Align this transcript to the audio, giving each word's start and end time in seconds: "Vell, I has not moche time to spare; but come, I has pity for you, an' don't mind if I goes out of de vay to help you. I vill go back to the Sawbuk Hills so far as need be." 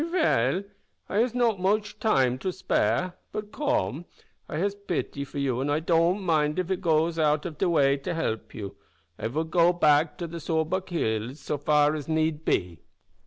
"Vell, 0.03 0.63
I 1.09 1.17
has 1.19 1.35
not 1.35 1.59
moche 1.59 1.99
time 1.99 2.39
to 2.39 2.51
spare; 2.51 3.13
but 3.31 3.51
come, 3.51 4.05
I 4.49 4.57
has 4.57 4.73
pity 4.73 5.23
for 5.23 5.37
you, 5.37 5.61
an' 5.61 5.83
don't 5.83 6.23
mind 6.23 6.57
if 6.57 6.71
I 6.71 6.75
goes 6.77 7.19
out 7.19 7.45
of 7.45 7.59
de 7.59 7.69
vay 7.69 7.97
to 7.97 8.15
help 8.15 8.55
you. 8.55 8.77
I 9.19 9.27
vill 9.27 9.43
go 9.43 9.71
back 9.73 10.17
to 10.17 10.25
the 10.25 10.39
Sawbuk 10.39 10.89
Hills 10.89 11.39
so 11.39 11.59
far 11.59 11.93
as 11.93 12.07
need 12.07 12.43
be." 12.45 12.79